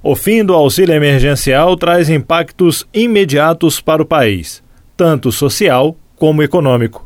[0.00, 4.62] O fim do auxílio emergencial traz impactos imediatos para o país,
[4.96, 7.04] tanto social como econômico.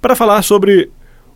[0.00, 0.88] Para falar sobre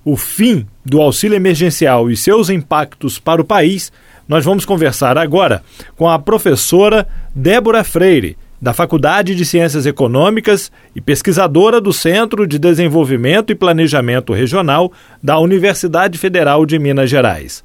[0.05, 3.91] o fim do auxílio emergencial e seus impactos para o país,
[4.29, 5.65] nós vamos conversar agora
[5.97, 12.57] com a professora Débora Freire, da Faculdade de Ciências Econômicas e pesquisadora do Centro de
[12.57, 17.65] Desenvolvimento e Planejamento Regional da Universidade Federal de Minas Gerais.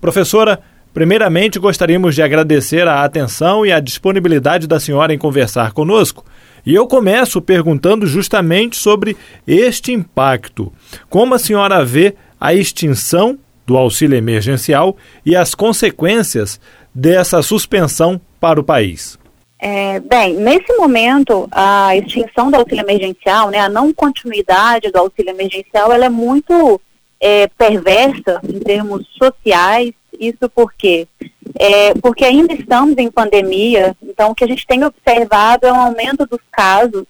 [0.00, 0.58] Professora,
[0.94, 6.24] primeiramente gostaríamos de agradecer a atenção e a disponibilidade da senhora em conversar conosco
[6.64, 9.16] e eu começo perguntando justamente sobre
[9.46, 10.72] este impacto.
[11.08, 16.60] Como a senhora vê a extinção do auxílio emergencial e as consequências
[16.94, 19.18] dessa suspensão para o país?
[19.58, 25.30] É, bem, nesse momento, a extinção do auxílio emergencial, né, a não continuidade do auxílio
[25.30, 26.80] emergencial, ela é muito
[27.20, 29.92] é, perversa em termos sociais.
[30.18, 31.06] Isso porque
[31.58, 35.80] é, porque ainda estamos em pandemia, então o que a gente tem observado é um
[35.80, 37.04] aumento dos casos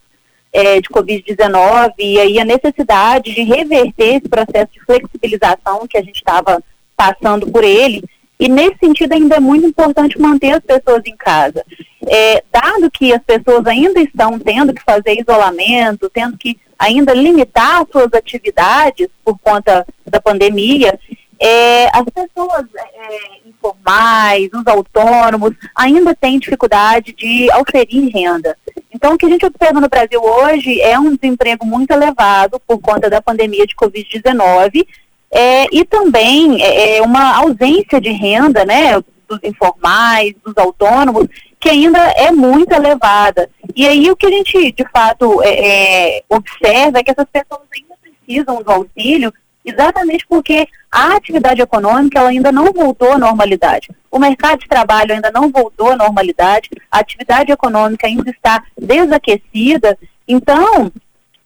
[0.53, 6.03] é, de Covid-19 e aí a necessidade de reverter esse processo de flexibilização que a
[6.03, 6.62] gente estava
[6.97, 8.03] passando por ele.
[8.39, 11.65] E nesse sentido ainda é muito importante manter as pessoas em casa.
[12.09, 17.87] É, dado que as pessoas ainda estão tendo que fazer isolamento, tendo que ainda limitar
[17.91, 20.99] suas atividades por conta da pandemia,
[21.43, 28.57] é, as pessoas é, informais, os autônomos, ainda têm dificuldade de oferir renda.
[28.95, 32.79] Então, o que a gente observa no Brasil hoje é um desemprego muito elevado por
[32.79, 34.87] conta da pandemia de Covid-19
[35.33, 41.27] é, e também é, é, uma ausência de renda, né, dos informais, dos autônomos,
[41.59, 43.50] que ainda é muito elevada.
[43.75, 47.62] E aí o que a gente, de fato, é, é observa é que essas pessoas
[47.75, 49.33] ainda precisam do auxílio
[49.65, 53.91] exatamente porque a atividade econômica ela ainda não voltou à normalidade.
[54.11, 59.99] O mercado de trabalho ainda não voltou à normalidade, a atividade econômica ainda está desaquecida.
[60.27, 60.93] Então,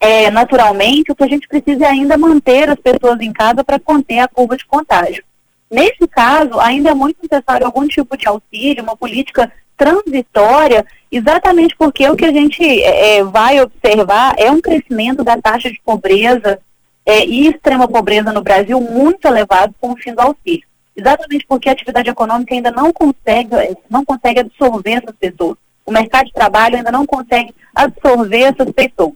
[0.01, 3.79] é, naturalmente, o que a gente precisa é ainda manter as pessoas em casa para
[3.79, 5.23] conter a curva de contágio.
[5.71, 12.09] Nesse caso, ainda é muito necessário algum tipo de auxílio, uma política transitória, exatamente porque
[12.09, 16.59] o que a gente é, é vai observar é um crescimento da taxa de pobreza
[17.07, 20.67] é, e extrema pobreza no Brasil muito elevado com o fim do auxílio.
[20.97, 23.51] Exatamente porque a atividade econômica ainda não consegue,
[23.89, 25.57] não consegue absorver essas pessoas.
[25.85, 29.13] O mercado de trabalho ainda não consegue absorver essas pessoas.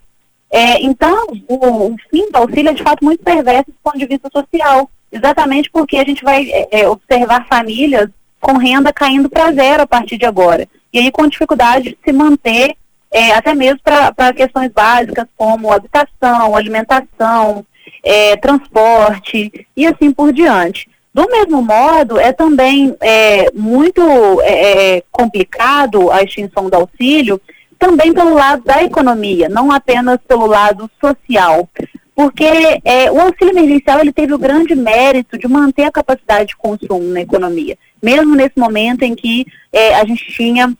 [0.51, 4.07] É, então, o, o, fim do auxílio é de fato muito perverso do ponto de
[4.07, 8.09] vista social, exatamente porque a gente vai é, é observar famílias
[8.41, 10.69] com renda caindo para zero a partir de agora.
[10.93, 12.77] E aí com dificuldade de se manter,
[13.13, 17.65] é, até mesmo para questões básicas como habitação, alimentação,
[18.03, 20.89] é, transporte e assim por diante.
[21.13, 24.01] Do mesmo modo, é também é, muito
[24.43, 27.41] é, é, complicado a extinção do auxílio,
[27.79, 31.69] também pelo lado da economia, não apenas pelo lado social.
[32.15, 32.45] Porque
[32.85, 37.03] é, o auxílio emergencial ele teve o grande mérito de manter a capacidade de consumo
[37.09, 40.73] na economia, mesmo nesse momento em que é, a gente tinha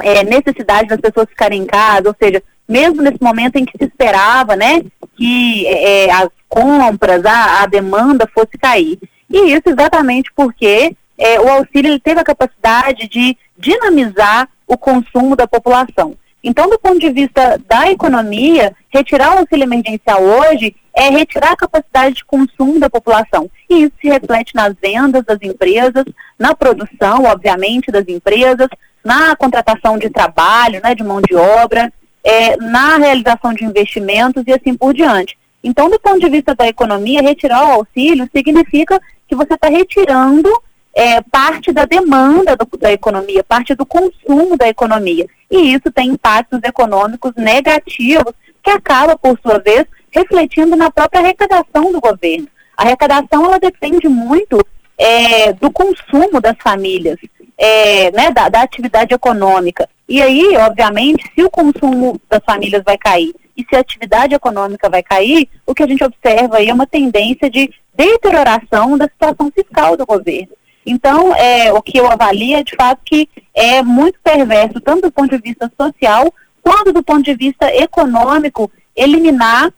[0.00, 3.84] é, necessidade das pessoas ficarem em casa, ou seja, mesmo nesse momento em que se
[3.84, 4.82] esperava, né,
[5.16, 8.98] que é, as compras, a, a, demanda fosse cair.
[9.28, 15.46] E isso exatamente porque é, o auxílio teve a capacidade de dinamizar o consumo da
[15.46, 16.16] população.
[16.44, 21.56] Então, do ponto de vista da economia, retirar o auxílio emergencial hoje é retirar a
[21.56, 23.50] capacidade de consumo da população.
[23.68, 26.04] E isso se reflete nas vendas das empresas,
[26.38, 28.68] na produção, obviamente, das empresas,
[29.04, 31.92] na contratação de trabalho, né, de mão de obra,
[32.26, 35.38] é, na realização de investimentos e assim por diante.
[35.62, 40.50] Então, do ponto de vista da economia, retirar o auxílio significa que você está retirando
[40.92, 45.26] é, parte da demanda do, da economia, parte do consumo da economia.
[45.48, 51.92] E isso tem impactos econômicos negativos, que acaba, por sua vez, refletindo na própria arrecadação
[51.92, 52.48] do governo.
[52.76, 54.66] A arrecadação ela depende muito
[54.98, 57.18] é, do consumo das famílias,
[57.58, 59.88] é, né, da, da atividade econômica.
[60.08, 64.88] E aí, obviamente, se o consumo das famílias vai cair e se a atividade econômica
[64.88, 69.50] vai cair, o que a gente observa aí é uma tendência de deterioração da situação
[69.50, 70.52] fiscal do governo.
[70.84, 75.10] Então, é, o que eu avalio é de fato que é muito perverso, tanto do
[75.10, 76.32] ponto de vista social
[76.62, 79.72] quanto do ponto de vista econômico eliminar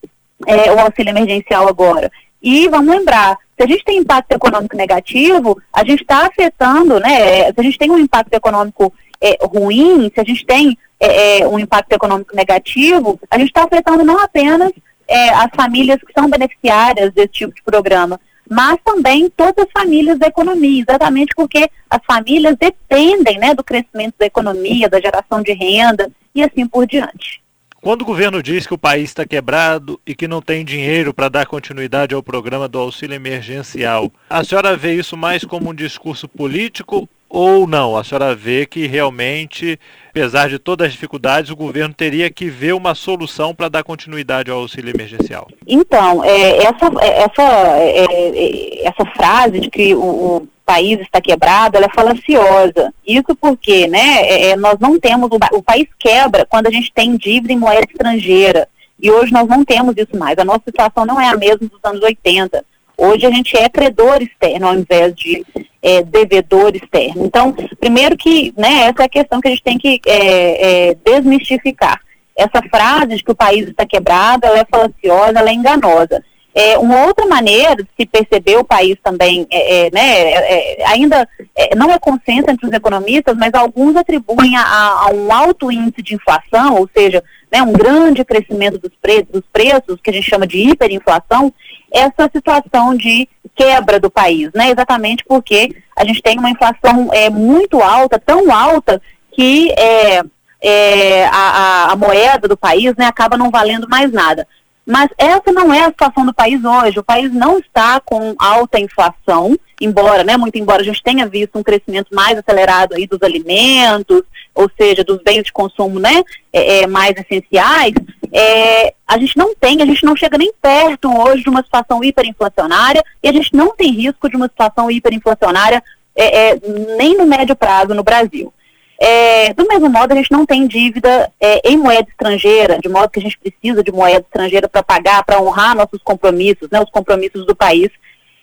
[0.46, 2.10] é, o auxílio emergencial agora.
[2.42, 7.52] E vamos lembrar, se a gente tem impacto econômico negativo, a gente está afetando, né?
[7.52, 11.48] Se a gente tem um impacto econômico é, ruim, se a gente tem é, é
[11.48, 14.70] um impacto econômico negativo, a gente está afetando não apenas
[15.08, 20.18] é, as famílias que são beneficiárias desse tipo de programa, mas também todas as famílias
[20.18, 25.52] da economia, exatamente porque as famílias dependem né, do crescimento da economia, da geração de
[25.52, 27.42] renda e assim por diante.
[27.80, 31.28] Quando o governo diz que o país está quebrado e que não tem dinheiro para
[31.28, 36.26] dar continuidade ao programa do auxílio emergencial, a senhora vê isso mais como um discurso
[36.26, 37.96] político ou não?
[37.96, 39.78] A senhora vê que realmente,
[40.10, 44.50] apesar de todas as dificuldades, o governo teria que ver uma solução para dar continuidade
[44.50, 45.48] ao auxílio emergencial?
[45.66, 47.42] Então, é, essa, é, essa,
[47.78, 52.92] é, é, essa frase de que o, o, país está quebrado, ela é falaciosa.
[53.06, 56.92] Isso porque né, é, é, nós não temos, o, o país quebra quando a gente
[56.92, 58.68] tem dívida em moeda estrangeira.
[59.00, 60.36] E hoje nós não temos isso mais.
[60.36, 62.62] A nossa situação não é a mesma dos anos 80.
[63.00, 65.46] Hoje a gente é credor externo ao invés de
[65.80, 67.24] é, devedor externo.
[67.24, 70.94] Então, primeiro que, né, essa é a questão que a gente tem que é, é,
[70.96, 72.00] desmistificar.
[72.36, 76.24] Essa frase de que o país está quebrado, ela é falaciosa, ela é enganosa.
[76.60, 80.86] É, uma outra maneira de se perceber o país também, é, é, né, é, é,
[80.88, 85.70] ainda é, não é consenso entre os economistas, mas alguns atribuem a, a, um alto
[85.70, 87.22] índice de inflação, ou seja,
[87.52, 91.54] né, um grande crescimento dos, pre dos preços, que a gente chama de hiperinflação,
[91.92, 97.30] essa situação de quebra do país, né, exatamente porque a gente tem uma inflação é,
[97.30, 99.00] muito alta, tão alta
[99.30, 100.22] que é,
[100.60, 104.44] é, a, a, moeda do país né, acaba não valendo mais nada.
[104.88, 106.98] Mas essa não é a situação do país hoje.
[106.98, 111.58] O país não está com alta inflação, embora, né, muito embora a gente tenha visto
[111.58, 114.22] um crescimento mais acelerado aí dos alimentos,
[114.54, 117.92] ou seja, dos bens de consumo, né, é, é, mais essenciais,
[118.32, 122.02] é, a gente não tem, a gente não chega nem perto hoje de uma situação
[122.02, 125.84] hiperinflacionária e a gente não tem risco de uma situação hiperinflacionária
[126.16, 126.60] é, é,
[126.96, 128.50] nem no médio prazo no Brasil.
[129.00, 133.10] É, do mesmo modo, a gente não tem dívida é, em moeda estrangeira, de modo
[133.10, 136.90] que a gente precisa de moeda estrangeira para pagar, para honrar nossos compromissos, né, os
[136.90, 137.90] compromissos do país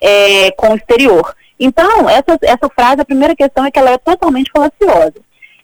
[0.01, 1.35] é, com o exterior.
[1.59, 5.15] Então, essa, essa frase, a primeira questão é que ela é totalmente falaciosa.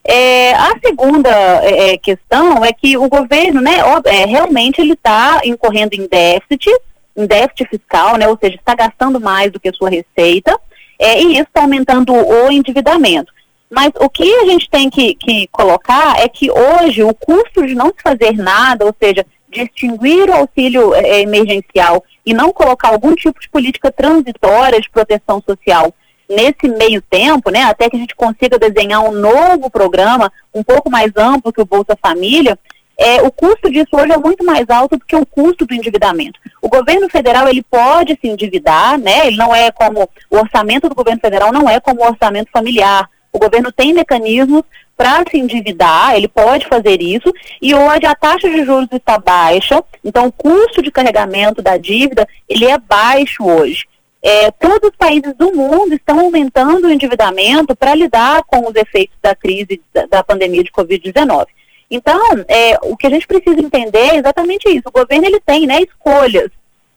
[0.03, 1.29] É, a segunda
[1.63, 6.07] é, é questão é que o governo, né, ó, é, realmente ele está incorrendo em
[6.07, 6.69] déficit,
[7.15, 10.59] em déficit fiscal, né, ou seja, está gastando mais do que a sua receita,
[10.99, 13.31] é, e isso está aumentando o endividamento.
[13.71, 17.73] Mas o que a gente tem que, que colocar é que hoje o custo de
[17.73, 22.89] não se fazer nada, ou seja, de extinguir o auxílio é, emergencial e não colocar
[22.89, 25.93] algum tipo de política transitória de proteção social
[26.29, 30.89] nesse meio tempo, né, até que a gente consiga desenhar um novo programa um pouco
[30.89, 32.57] mais amplo que o Bolsa Família,
[32.97, 36.39] é, o custo disso hoje é muito mais alto do que o custo do endividamento.
[36.61, 39.27] O governo federal ele pode se endividar, né?
[39.27, 43.09] Ele não é como o orçamento do governo federal não é como o orçamento familiar.
[43.31, 44.63] O governo tem mecanismos
[44.97, 49.83] para se endividar, ele pode fazer isso, e hoje a taxa de juros está baixa,
[50.03, 53.85] então o custo de carregamento da dívida, ele é baixo hoje.
[54.23, 59.17] É, todos os países do mundo estão aumentando o endividamento para lidar com os efeitos
[59.19, 61.47] da crise da, da pandemia de Covid-19.
[61.89, 64.87] Então, é, o que a gente precisa entender é exatamente isso.
[64.87, 66.49] O governo ele tem né, escolhas.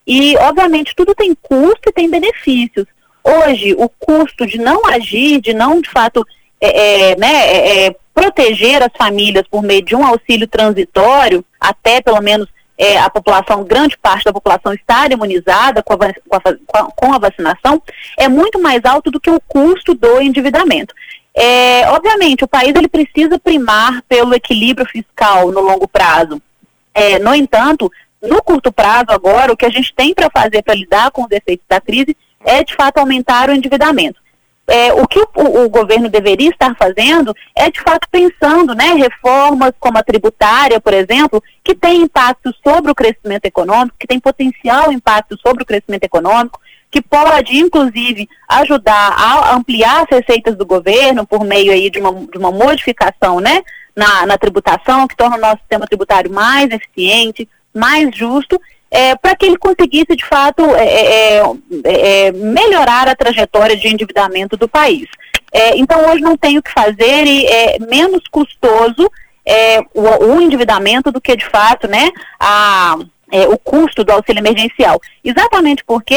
[0.07, 2.87] E, obviamente, tudo tem custo e tem benefícios.
[3.25, 6.27] Hoje, o custo de não agir, de não, de fato,
[6.61, 12.03] é, é, né, é, é, proteger as famílias por meio de um auxílio transitório, até
[12.03, 16.85] pelo menos é, a população, grande parte da população estar imunizada com a, com, a,
[16.85, 17.83] com a, vacinação,
[18.19, 20.95] é muito mais alto do que o custo do endividamento.
[21.35, 26.41] É, obviamente, o país ele precisa primar pelo equilíbrio fiscal no longo prazo.
[27.23, 27.91] No entanto,
[28.23, 31.31] no curto prazo agora, o que a gente tem para fazer para lidar com os
[31.33, 34.23] efeitos da crise é, de fato, aumentar o endividamento.
[34.67, 39.73] É, o que o, o, governo deveria estar fazendo é, de fato, pensando né, reformas
[39.79, 44.91] como a tributária, por exemplo, que tem impacto sobre o crescimento econômico, que tem potencial
[44.91, 46.59] impacto sobre o crescimento econômico,
[46.91, 52.13] que pode, inclusive, ajudar a ampliar as receitas do governo por meio aí de uma,
[52.13, 53.63] de uma modificação né,
[53.95, 58.59] na, na tributação, que torna o nosso sistema tributário mais eficiente, mais justo
[58.95, 61.43] é, para que ele conseguisse, de fato, é é,
[61.85, 65.09] é, é, melhorar a trajetória de endividamento do país.
[65.53, 69.11] É, então, hoje não tem o que fazer e é menos custoso
[69.93, 72.09] o, o, endividamento do que, de fato, né,
[72.39, 72.97] a,
[73.51, 75.01] o custo do auxílio emergencial.
[75.25, 76.17] Exatamente porque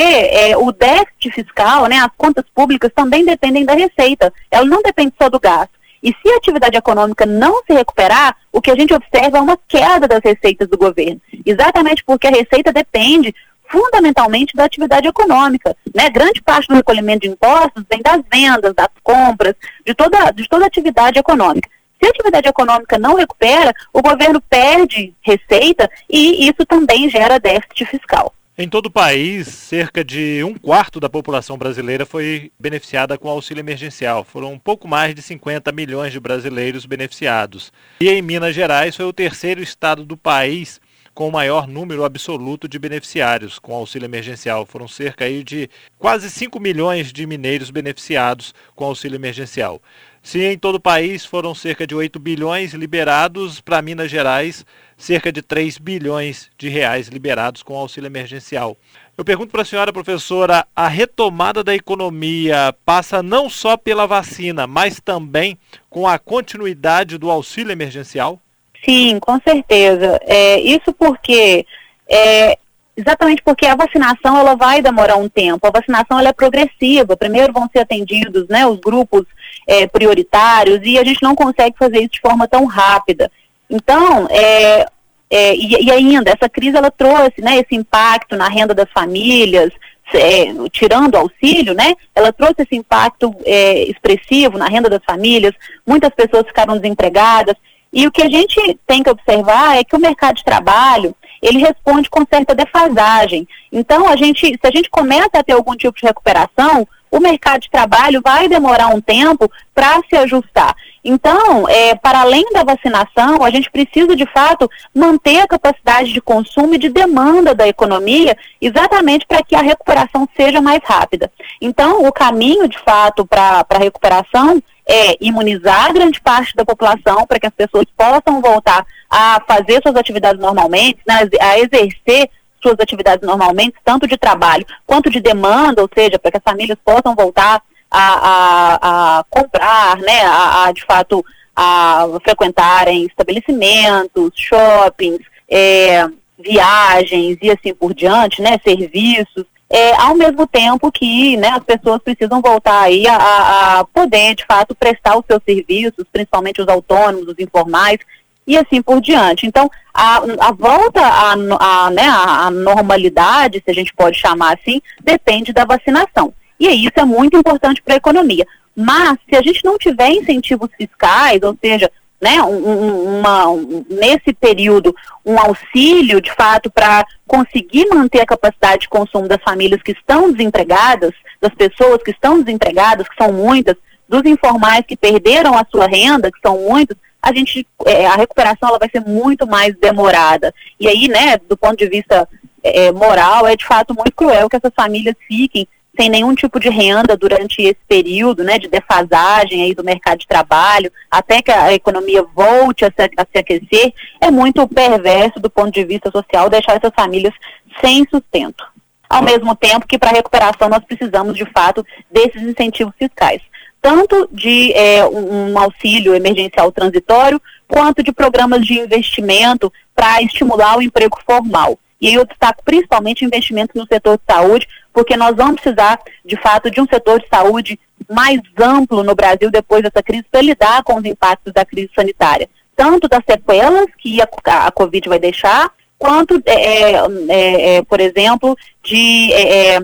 [0.60, 4.32] o déficit fiscal, né, as contas públicas também dependem da receita.
[4.52, 5.77] Ela não depende só do gasto.
[6.02, 9.58] E se a atividade econômica não se recuperar, o que a gente observa é uma
[9.68, 11.22] queda das receitas do governo.
[11.46, 13.34] Exatamente porque a receita depende
[13.70, 15.76] fundamentalmente da atividade econômica.
[15.94, 16.10] Né?
[16.10, 20.66] Grande parte do recolhimento de impostos vem das vendas, das compras, de toda, de toda
[20.66, 21.70] atividade econômica.
[22.00, 27.86] Se a atividade econômica não recupera, o governo perde receita e isso também gera déficit
[27.86, 28.34] fiscal.
[28.60, 33.62] Em todo o país, cerca de um quarto da população brasileira foi beneficiada com auxílio
[33.62, 34.24] emergencial.
[34.24, 37.72] Foram um pouco mais de 50 milhões de brasileiros beneficiados.
[38.02, 40.82] E em Minas Gerais foi o terceiro estado do país
[41.14, 44.66] com o maior número absoluto de beneficiários com auxílio emergencial.
[44.66, 49.80] Foram cerca de quase 5 milhões de mineiros beneficiados com auxílio emergencial.
[50.28, 54.66] Se em todo o país foram cerca de 8 bilhões liberados, para Minas Gerais
[54.98, 58.76] cerca de 3 bilhões de reais liberados com auxílio emergencial.
[59.18, 64.68] Eu pergunto para a senhora, professora, a retomada da economia passa não só pela vacina,
[64.68, 65.58] mas também
[65.90, 68.38] com a continuidade do auxílio emergencial?
[68.84, 70.20] Sim, com certeza.
[70.24, 71.66] É, isso porque
[72.06, 72.58] é,
[72.98, 75.66] exatamente porque a vacinação ela vai demorar um tempo.
[75.68, 77.16] A vacinação ela é progressiva.
[77.16, 79.24] Primeiro vão ser atendidos né, os grupos
[79.68, 83.32] é, prioritários e a gente não consegue fazer isso de forma tão rápida.
[83.70, 84.88] Então, é,
[85.30, 89.72] é, e, e, ainda, essa crise ela trouxe né, esse impacto na renda das famílias,
[90.14, 95.54] é, tirando auxílio, né, ela trouxe esse impacto é, expressivo na renda das famílias,
[95.86, 97.56] muitas pessoas ficaram desempregadas,
[97.92, 101.60] e o que a gente tem que observar é que o mercado de trabalho, ele
[101.60, 103.48] responde com certa defasagem.
[103.72, 107.62] Então, a gente, se a gente começa a ter algum tipo de recuperação, o mercado
[107.62, 110.76] de trabalho vai demorar um tempo para se ajustar.
[111.04, 116.20] Então, é, para além da vacinação, a gente precisa, de fato, manter a capacidade de
[116.20, 121.32] consumo e de demanda da economia, exatamente para que a recuperação seja mais rápida.
[121.62, 127.40] Então, o caminho, de fato, para a recuperação é imunizar grande parte da população para
[127.40, 132.30] que as pessoas possam voltar a fazer suas atividades normalmente, né, a exercer
[132.62, 136.78] suas atividades normalmente, tanto de trabalho quanto de demanda, ou seja, para que as famílias
[136.84, 141.24] possam voltar a, a, a comprar, né, a, a, de fato
[141.56, 150.48] a frequentarem estabelecimentos, shoppings, é, viagens e assim por diante, né, serviços, é, ao mesmo
[150.48, 155.26] tempo que né, as pessoas precisam voltar aí a, a, poder, de fato, prestar os
[155.26, 158.00] seus serviços, principalmente os autônomos, os informais,
[158.46, 159.46] e assim por diante.
[159.46, 162.06] Então, a, a volta à né,
[162.54, 166.34] normalidade, se a gente pode chamar assim, depende da vacinação.
[166.58, 168.48] E isso é muito importante para a economia.
[168.74, 174.34] Mas, se a gente não tiver incentivos fiscais, ou seja, né, um, uma, um, nesse
[174.34, 174.96] período,
[175.26, 180.32] um auxílio, de fato, para conseguir manter a capacidade de consumo das famílias que estão
[180.32, 183.76] desempregadas, das pessoas que estão desempregadas, que são muitas,
[184.10, 188.70] dos informais que perderam a sua renda, que são muitos, a gente é, a recuperação
[188.70, 190.54] ela vai ser muito mais demorada.
[190.80, 192.28] E aí, né, do ponto de vista
[192.64, 195.68] é, moral, é de fato muito cruel que essas famílias fiquem
[196.00, 200.28] sem nenhum tipo de renda durante esse período, né, de defasagem aí do mercado de
[200.28, 205.50] trabalho, até que a economia volte a se, a se aquecer, é muito perverso do
[205.50, 207.34] ponto de vista social deixar essas famílias
[207.82, 208.64] sem sustento.
[209.10, 213.42] Ao mesmo tempo que para a recuperação nós precisamos de fato desses incentivos fiscais
[213.82, 220.82] tanto de é, um, auxílio emergencial transitório, quanto de programas de investimento para estimular o
[220.82, 221.80] emprego formal.
[222.00, 226.36] E aí eu destaco principalmente investimentos no setor de saúde, porque nós vamos precisar, de
[226.42, 230.82] fato, de um setor de saúde mais amplo no Brasil depois dessa crise para lidar
[230.82, 232.50] com os impactos da crise sanitária.
[232.76, 234.28] Tanto das sequelas que a,
[234.66, 239.80] a Covid vai deixar, quanto, é, é, é, por exemplo, de é, é,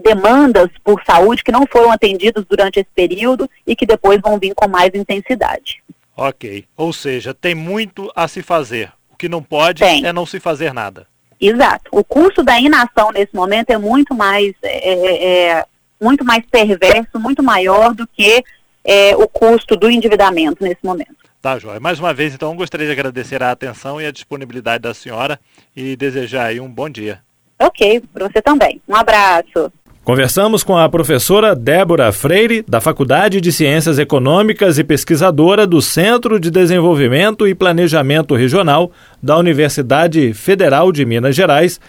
[0.00, 4.54] demandas por saúde que não foram atendidas durante esse período e que depois vão vir
[4.54, 5.82] com mais intensidade.
[6.16, 6.64] Ok.
[6.76, 8.92] Ou seja, tem muito a se fazer.
[9.10, 10.06] O que não pode tem.
[10.06, 11.08] é não se fazer nada.
[11.46, 11.90] Exato.
[11.92, 15.66] O custo da inação nesse momento é muito mais, é, é, é
[16.00, 18.42] muito mais perverso, muito maior do que
[18.82, 21.16] é, o custo do endividamento nesse momento.
[21.42, 21.78] Tá, Joia.
[21.78, 25.38] Mais uma vez, então, gostaria de agradecer a atenção e a disponibilidade da senhora
[25.76, 27.20] e desejar aí um bom dia.
[27.58, 28.80] Ok, para você também.
[28.88, 29.70] Um abraço.
[30.04, 36.38] Conversamos com a professora Débora Freire, da Faculdade de Ciências Econômicas e pesquisadora do Centro
[36.38, 38.92] de Desenvolvimento e Planejamento Regional
[39.22, 41.80] da Universidade Federal de Minas Gerais,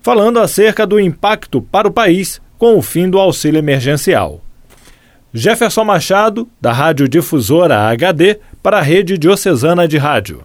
[0.00, 4.40] falando acerca do impacto para o país com o fim do auxílio emergencial.
[5.32, 10.44] Jefferson Machado, da Rádio Difusora HD, para a Rede Diocesana de Rádio.